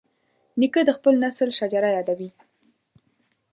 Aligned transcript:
نیکه 0.59 0.81
د 0.85 0.89
خپل 0.97 1.13
نسل 1.23 1.49
شجره 1.59 1.89
یادوي. 1.97 2.29